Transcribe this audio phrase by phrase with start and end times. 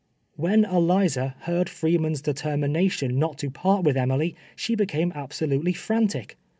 [0.35, 6.39] "WHien Eliza heard Freeman's determination not to part with Emily, she became absolutely frantic.